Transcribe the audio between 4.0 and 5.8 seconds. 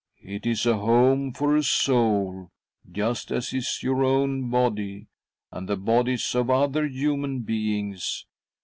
own body, and the